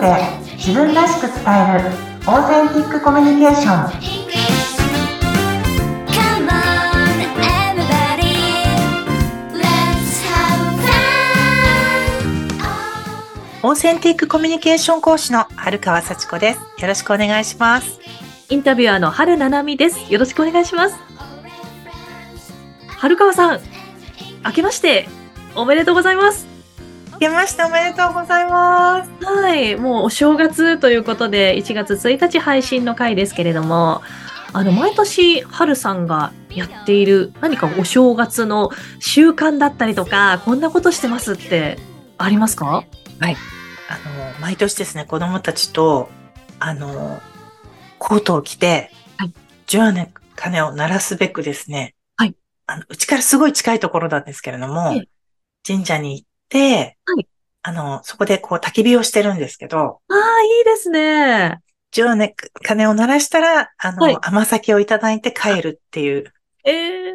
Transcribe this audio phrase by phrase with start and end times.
[0.00, 0.14] ドで
[0.56, 1.90] 自分らしく伝える
[2.26, 4.28] オーセンティックコミュニケーション.
[13.60, 16.60] オーセンティックコミュニケーション講師の春川幸子です。
[16.80, 17.98] よろしくお願いします。
[18.48, 20.12] インタビュアーの春七海です。
[20.12, 20.96] よろしくお願いします。
[22.86, 23.60] 春川さん、
[24.44, 25.08] 明けまして
[25.54, 26.47] おめでとうございます。
[27.18, 29.10] 明けましておめでとうございます。
[29.24, 34.02] はい、もうお正月ということで、1月1日配信の回ですけれども、
[34.52, 41.76] あの、毎年春さんがやっている何かお正月の習慣だったりとか、こんなことしてますって
[42.18, 42.84] ありますか？
[43.20, 43.34] あの、
[44.40, 46.08] 毎年ですね、子供たちと、
[46.60, 47.20] あの、
[47.98, 49.32] コートを着て、はい。
[49.66, 52.36] 十夜の鐘を鳴らすべくですね、はい。
[52.68, 55.08] あの、うちからすごい近いところなんですけれども、ええ。
[55.66, 57.28] 神社に行って、はい
[57.62, 61.60] あの、そこでこう焚き火をしてるんですけど、ああ、いいですね。
[61.90, 62.28] 十夜の
[62.62, 66.32] 鐘を鳴らしたら、あの、はい甘酒をいただいて帰るっていう、
[66.64, 67.14] ええ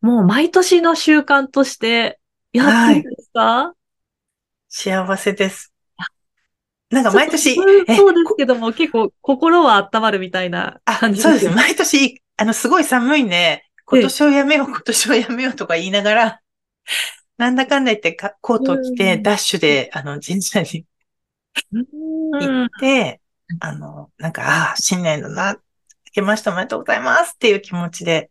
[0.00, 2.18] もう毎年の習慣として
[2.52, 3.72] やってるんですか、
[4.68, 5.72] 幸せです。
[6.90, 11.48] なんか毎年、えそうですけども、結構心は温まるみたいなあ、感じそうです。
[11.48, 13.64] 毎年、あの、すごい寒いね。
[13.86, 16.40] 今年をやめよう、今年をやめようとか言いながら、
[17.36, 19.22] なんだかんだ言ってかコートを着て、うん。
[19.22, 20.86] ダッシュで、あの、神社に
[21.72, 21.86] うん。
[22.40, 23.20] 行って、
[23.60, 25.60] あの、なんか、ああ、新年だな、明
[26.12, 28.30] けましておめでとうございますっていう気持ちで、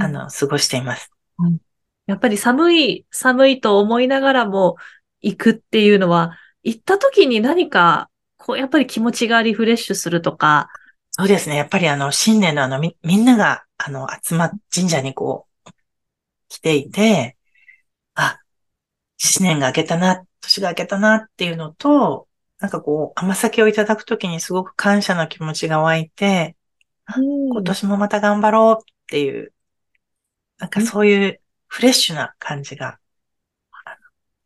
[0.00, 1.10] あの、過ごしています。
[2.06, 4.76] やっぱり寒い、寒いと思いながらも
[5.20, 10.68] 行くっていうのは、行った時に何か、こう、やっぱり気持ちがリフレッシュするとか、
[11.12, 11.56] そうですね。
[11.56, 15.70] やっぱりあの、新年のあの、み、みんなが、あの、集まっ、神社にこう、
[16.48, 17.41] 来ていて、あ、
[19.24, 22.26] 新年が明けたな、年が明けたなっていうのと、
[22.58, 26.56] なんかこう、甘酒をいただくときにすごく感謝の気持ちが湧いて、
[27.06, 29.52] 今年もまた頑張ろうっていう、
[30.58, 32.98] なんかそういうフレッシュな感じが、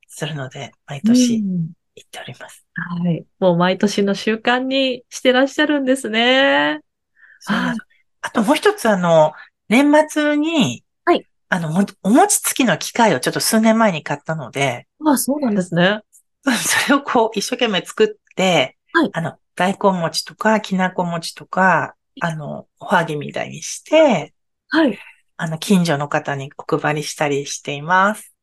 [0.08, 2.66] するので、毎年うん行っております。
[2.74, 3.24] はい。
[3.38, 6.80] もう毎年の習慣にしてらっしゃるんですね。
[7.40, 7.86] そうなんです
[8.20, 9.32] あともう一つあの、
[9.70, 10.85] 年末に、はい
[11.48, 16.00] あの、もお餅つきの機械をちょっと数年前に買ったので、ああ、そうなんですね。
[16.42, 24.34] それをこう一生懸命作って、はいあの、大根餅とか、きなこ餅とか、あの、おはぎみたいにして、
[24.68, 24.98] はい。
[25.36, 28.34] あの、近所の方にお配りしたりしています。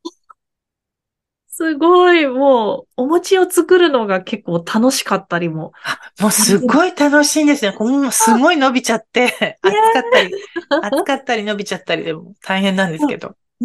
[1.56, 5.70] すごい、もう、お餅を作るのが結構楽しかったりも。
[5.84, 7.72] あ、 もうすっごい楽しいんですね。
[7.72, 10.34] こうすごい伸びちゃって、 熱かったり、
[10.82, 13.36] 熱かったり伸びちゃったりでも大変なんですけど、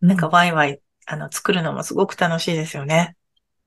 [0.00, 3.16] なんかワイワイ、あの、作るのもすごく楽しいですよね。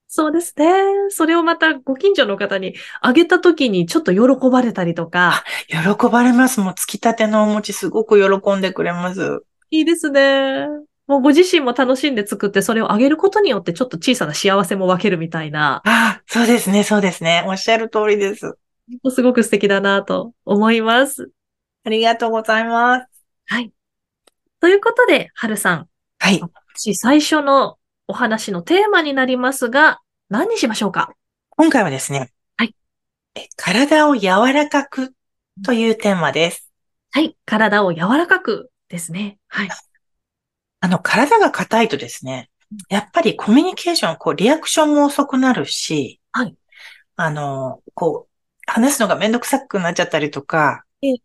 [0.07, 0.71] そうですね。
[1.09, 5.77] それをまたご近所の方にあげたときにちょっと喜ばれたりとか、喜
[6.09, 6.61] ばれます。
[6.61, 9.41] もう、つきたてのお餅すごく喜んでくれます。
[9.69, 10.67] いいですね。
[11.07, 17.43] もうご自身も楽しんで作ってそれをあげることによってちょっと小さな幸せも分けるみたいな、あそうですね、そうですね。
[17.47, 18.53] おっしゃる通りです。
[19.11, 21.31] すごく素敵だなと思います。
[21.83, 23.07] ありがとうございます。
[23.47, 23.71] はい。
[24.59, 25.87] ということで、はるさん、
[26.19, 26.41] はい。
[26.73, 27.77] 私最初の
[28.07, 29.99] お話のテーマになりますが、
[30.29, 31.11] 何にしましょうか？
[31.51, 32.75] 今回はですね、はい
[33.35, 33.47] え。
[33.55, 35.13] 体を柔らかく
[35.63, 36.71] というテーマです。
[37.11, 37.37] はい。
[37.45, 39.37] 体を柔らかくですね。
[39.47, 39.69] はい。
[40.85, 42.51] あの、体が硬いとですね、
[42.89, 46.55] やっぱりコミュニケーション、こう、リアクションも遅くなるし、はい。
[47.15, 51.15] あの、こう、話すのがめんどくさくなっちゃったりとかええ、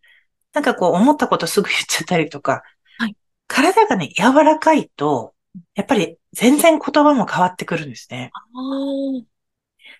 [0.54, 2.62] なんかこう、思ったことすぐ言っちゃったりとか、
[2.96, 3.14] はい。
[3.48, 5.34] 体がね、柔らかいと、
[5.74, 8.30] やっぱり全然言葉も変わってくるんですね。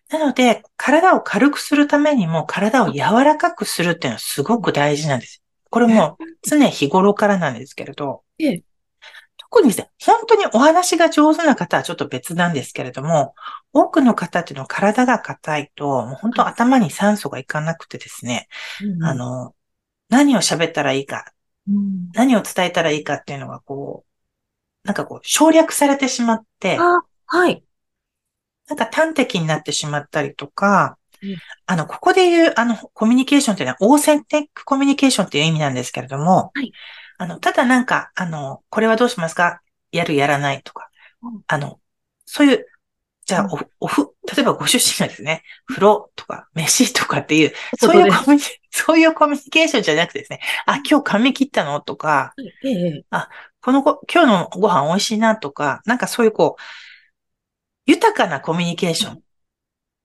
[0.09, 5.43] なので、体を軽くするためにも、体を柔らかくするっていうのはすごく大事なんです。
[5.69, 8.65] これも常日頃からなんですけれど、ええ
[9.51, 13.35] 特にですね、本当にお話が上手な方はちょっと別なんですけれども、
[13.73, 18.49] 多くの方っていうのは体が硬いと、もう本当頭に酸素がいかなくてですね、
[18.83, 19.55] うんあ、の、
[20.09, 21.33] 何を喋ったらいいか、
[21.69, 22.11] うん。
[22.13, 27.65] 何を伝えたらいいかっていうのがこう、なんかこう省略されてしまって、あ、はい。
[28.69, 31.37] なんか端的になってしまったりとかうん、
[31.67, 36.73] あの、ここで言う、あの、コミュニケーションっていうのは、オーセンティックコミュニケーションっていう意味なんですけれども、はい
[37.21, 39.61] あの、ただなんか、あの、これはどうしますか？
[39.93, 40.89] やる、やらないとか、
[41.23, 41.43] うん。
[41.49, 41.79] あの、
[42.25, 42.67] そういう、
[43.27, 51.83] じゃあうん、お、おふ、例えばご出身がですね、風呂とか、飯とかっていう、そそういうコミュニ、そういうコミュニケーションじゃなくてですね、あ、今日髪切ったの？
[51.83, 52.33] とか、
[52.65, 53.05] ええ、
[53.61, 55.37] このご、今日のご飯美味しいな？
[55.37, 56.63] とか、なんかそういうこう、
[57.85, 59.21] 豊かなコミュニケーション。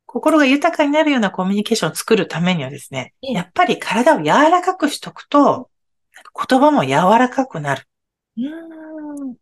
[0.06, 3.32] 心が豊かになるようなコミュニケーションを作るためにはですね、ええ。
[3.32, 5.70] やっぱり体を柔らかくしとくと、
[6.34, 7.84] 言葉も柔らかくなる
[8.38, 9.32] うーん。
[9.32, 9.36] っ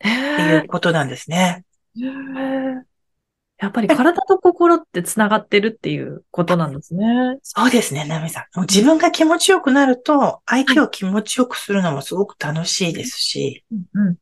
[0.00, 1.64] てへいうことなんですね。
[1.94, 7.06] やっぱり体と心ってつながってるっていうことなんですね。
[7.42, 8.58] そうですね、ナミさん。
[8.58, 14.16] もう自分が気持ちよくなると、相手を気持ちよくするのもすごく楽しいですし、うんうん。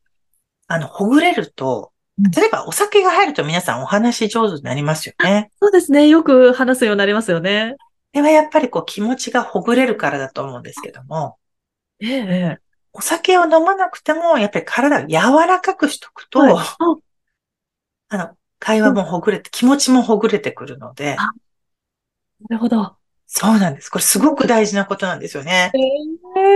[0.67, 5.49] あの、ほぐれるとうん、例えばお酒が入ると皆さんお話上手になりますよね。
[5.59, 6.07] そうですね。
[6.07, 7.75] よく話すようになりますよね。
[8.13, 11.37] これはやっぱりこう気持ちがほぐれるからだと思うんですけども、
[12.01, 16.75] えええお酒を飲まなくても、やっぱり体を柔らかくしとくと、はいあ
[18.09, 21.31] あの、会話もほぐれて、気持ちもほぐれてくるので、あ
[22.49, 22.97] なるほど。
[23.27, 23.89] そうなんです。
[23.89, 25.71] これすごく大事なことなんですよね。
[25.73, 26.51] ええ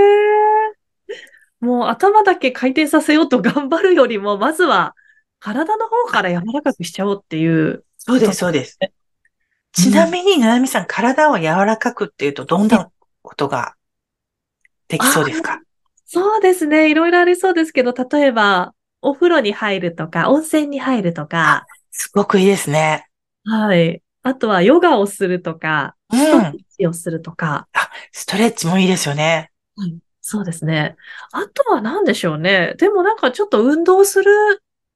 [1.62, 4.94] もう頭だけ回転させようと頑張るよりも、まずは
[5.40, 7.86] 体の方から柔らかくしちゃおうっていう。
[7.98, 8.78] そうです、そうです。
[9.72, 12.92] ちなみに、ななみさん、体を柔らかくっていうと、どんな
[13.22, 13.76] ことが
[14.88, 15.62] できそうですか？
[16.06, 16.90] そうですね。
[16.92, 23.08] いろいろありそうですけど、例えば、お風呂に入るとか、温泉に入るとか、すごくいいですね。
[23.44, 24.02] はい。
[24.24, 26.58] あとはヨガをするとか、うストレッん。
[26.78, 27.68] チをするとか、
[28.12, 29.52] ストレッチもいいですよね。
[30.22, 30.96] そうですね。
[31.32, 32.74] あとは何でしょうね。
[32.78, 34.32] でもなんかちょっと運動する、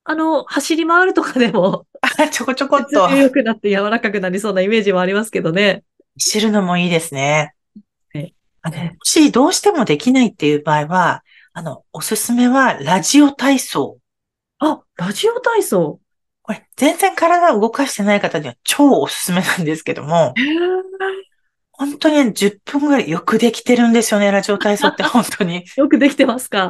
[0.04, 5.84] あの、走り回るとかでも、あちょこちょこっと血流良くなって柔らかくなりそうなイメージはありますけどね。
[6.18, 7.59] 知るのもいいですねえ。
[8.62, 11.24] あの、もしどうしてもできないっていう場合は、
[11.54, 13.98] あの、おすすめはラジオ体操。
[14.60, 16.00] あ、ラジオ体操。
[16.42, 20.34] これ、全然体を動かしてない方には超おすすめなんですけども、
[21.72, 25.64] 本当に10分ぐらいよくできてるんですよね、ラジオ体操って 本当に。
[25.78, 26.70] よくできてますか？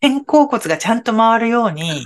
[0.00, 2.04] 肩甲骨がちゃんと回るように、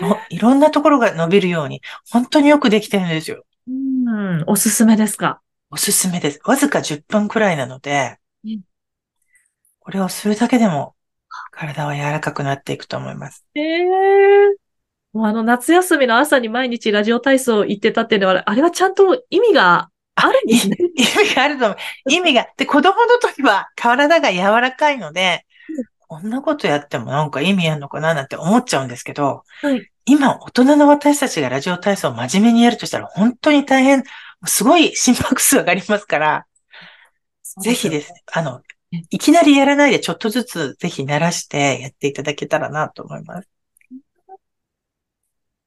[0.00, 3.44] もいろんなところが伸びるように、本当によくできてるんですよ。
[3.68, 5.40] うん、おすすめですか？
[5.70, 6.40] おすすめです。
[6.44, 8.60] わずか10分くらいなのでうん、
[9.80, 10.94] これをするだけでも
[11.50, 13.44] 体は柔らかくなっていくと思います。
[13.54, 13.86] ええ
[15.12, 20.76] もうあの夏休みの朝に毎日ラジオ体操行ってたっていうのは、あれはちゃんと意味があるんですね。
[20.94, 21.76] 意味があると思う。
[22.12, 22.46] 意味が。
[22.58, 25.46] で、子供の時は体が柔らかいので、
[25.98, 34.04] こんなことやってもなんか意味あるのかななんて思っちゃうんですけど、はい今、大人の私たちがラジオ体操を真面目にやるとしたら本当に大変、
[34.44, 36.46] すごい心拍数上がりますから、
[37.62, 38.60] ぜひですね、あの、
[39.10, 43.48] いきなりやらないでちょっとずつぜひ慣らしてやっていただけたらなと思います。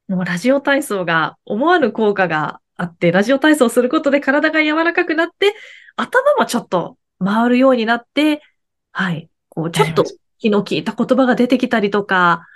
[0.07, 5.53] もうラジオ体操が思わぬ効果があって、ラジオ体操をすることで体が柔らかくなって、
[5.95, 8.41] 頭もちょっと回るようになって、
[8.91, 9.29] はい。
[9.49, 10.03] こう、ちょっと
[10.39, 12.47] 気の利いた言葉が出てきたりとか、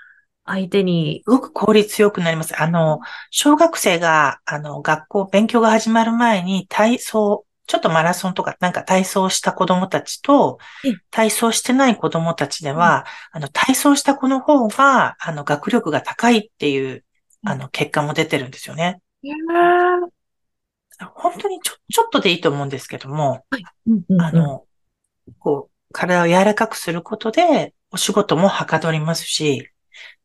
[0.46, 2.62] 相手に、すごく効率よくなります。
[2.62, 3.00] あの、
[3.32, 17.06] 小学生が、あの、学校、勉強が始まる前に体操、ちょっとマラソンとかなんか体操した子供たちとええ、体操してない子供たちでは、あの、体操した子の方が、あの、学力が高いっていう、
[17.46, 19.00] あの、結果も出てるんですよね。
[21.16, 23.46] 本当にちょ、ちょっとでいいと思うんですけども、
[23.88, 24.22] うんうんうん。
[24.22, 24.66] あの、
[25.40, 29.70] こう、体を柔らかくすることで、お仕事もはかどりますし、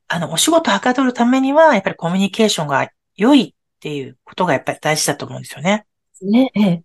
[0.08, 5.86] あの、お仕事はかどるためには、やっぱりコミュニケーションが良いっていうことがやっぱり大事だと思うんですよね。
[6.22, 6.82] ね、ええ。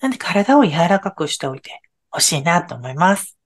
[0.00, 3.36] なんで体を柔らかくしておいてほしいなと思います。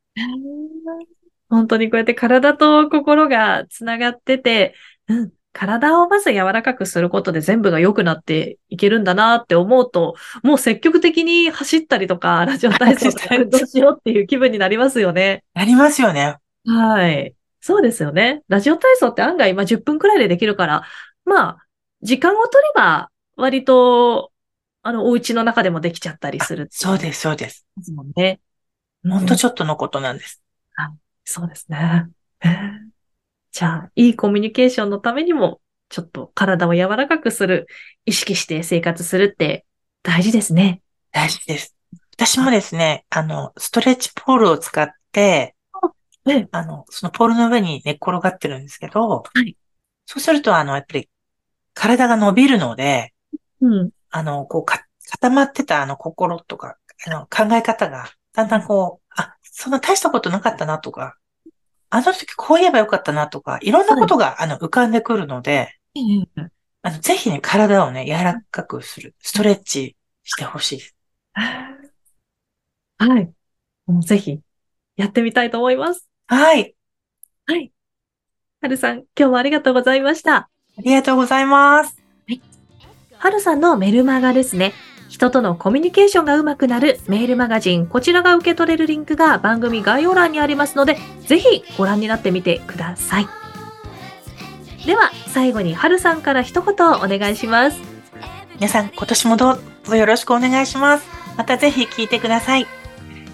[1.49, 4.75] 本当にこうやって体と心がつながってて、
[5.09, 15.43] うん、体をまず柔らかくすることで全部が良くなっていけるんだなって思うと、もう積極的に走ったりとか、ラジオ体操とか運動しようっていう気分になりますよね。
[15.55, 16.37] なりますよね。
[16.65, 17.35] はい。
[17.61, 18.43] そうですよね。
[18.49, 20.85] ラジオ体操って案外、まあ、10分くらいでできるから、
[21.25, 21.59] まあ、
[22.03, 24.33] 時間を取れば、割と、
[24.83, 27.67] あの、お家の中でもできちゃったりするそうです、そうです。
[27.77, 28.41] ですもんね。
[29.03, 30.43] ほんとうんちょっとのことなんです。
[31.25, 32.09] そうですね。
[33.53, 37.67] じゃあ、いいコミュニケーションのためにも、ちょっと体を柔らかくする、
[38.05, 39.65] 意識して生活するって
[40.03, 40.83] 大事ですね。
[41.13, 41.77] 大事です。
[42.15, 45.55] 私もですね、あの、ストレッチポールを使って、
[46.29, 49.57] ええあの、そのポールの上に寝っ転がってるんですけど、はい
[50.13, 51.09] そうすると、あの、やっぱり、
[51.73, 53.15] 体が伸びるので、
[53.61, 53.91] うん。
[54.11, 61.17] あの、こうか、固まってたあの心とか、あの、考え方が、だんだんこう、あ、そんな大したことなかったなとか、
[61.91, 65.79] あの時こう言えばよかったなとか、いろんなことが、あの、浮かんでくるので、
[66.83, 70.97] あの、ぜひね、体をね、柔らかくする、ストレッチしてほしいです。
[72.99, 73.33] はい。
[73.87, 74.41] もうぜひ、
[74.97, 76.10] やってみたいと思います。
[76.31, 76.77] はい。
[77.47, 77.73] はい。
[78.63, 80.37] はるさん、今日もありがとうございました。
[80.37, 81.97] ありがとうございます。
[82.29, 82.41] はい。
[83.19, 84.73] はるさんのメルマガですね。
[85.09, 87.89] 人とのコミュニケーションがうまくなるメールマガジン。
[87.89, 93.27] こちらが受け取れるリンクが番組概要欄にありますので、ぜひご覧になってみてください。
[94.87, 97.81] では、最後にはるさんから一言お願いします。
[98.55, 101.09] 皆さん、今年もどうぞよろしくお願いします。
[101.37, 102.69] またぜひ聞いてください。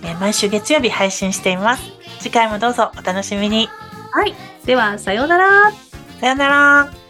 [0.03, 1.96] えー毎週月曜日配信しています。
[2.27, 3.69] 次回もどうぞお楽しみに。
[4.11, 4.35] はい。
[4.65, 5.71] では、さようなら。
[6.21, 7.06] さよなら。